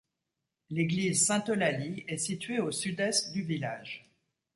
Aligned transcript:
L'église 0.71 1.27
Sainte-Eulalie 1.27 2.05
est 2.07 2.17
située 2.17 2.59
au 2.59 2.71
sud 2.71 2.99
est 3.01 3.31
du 3.33 3.43
village. 3.43 4.09